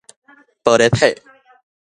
[0.63, 1.21] 玻璃體